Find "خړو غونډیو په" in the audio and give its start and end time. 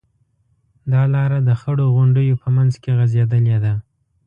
1.61-2.47